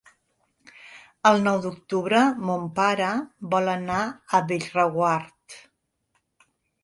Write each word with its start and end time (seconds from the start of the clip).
El 1.31 1.35
nou 1.47 1.59
d'octubre 1.65 2.21
mon 2.49 2.63
pare 2.79 3.11
vol 3.53 3.69
anar 3.75 3.99
a 4.05 4.39
Bellreguard. 4.53 5.59